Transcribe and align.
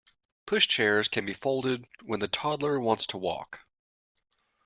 Pushchairs 0.47 1.07
can 1.11 1.27
be 1.27 1.33
folded 1.35 1.85
when 2.01 2.19
the 2.19 2.27
toddler 2.27 2.79
wants 2.79 3.05
to 3.05 3.19
walk 3.19 3.67